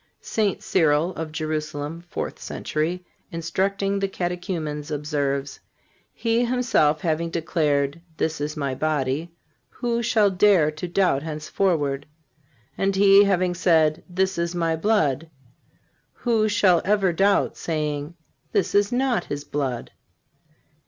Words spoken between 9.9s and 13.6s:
shall dare to doubt henceforward? And He having